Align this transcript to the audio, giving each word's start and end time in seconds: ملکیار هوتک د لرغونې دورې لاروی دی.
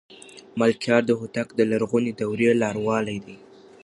ملکیار 0.59 1.03
هوتک 1.19 1.47
د 1.55 1.59
لرغونې 1.71 2.11
دورې 2.19 2.49
لاروی 2.61 3.17
دی. 3.25 3.35